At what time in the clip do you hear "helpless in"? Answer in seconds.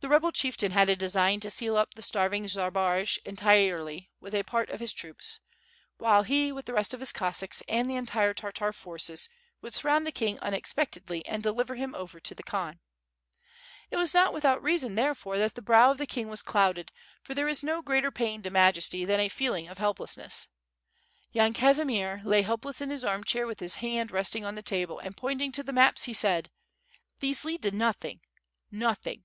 22.42-22.90